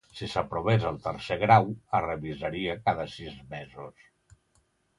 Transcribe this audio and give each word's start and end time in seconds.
Si 0.19 0.27
s'aprovés 0.33 0.85
el 0.91 0.97
tercer 1.03 1.37
grau, 1.43 1.69
es 1.99 2.03
revisaria 2.07 2.75
cada 2.89 3.07
sis 3.19 3.39
mesos. 3.55 4.11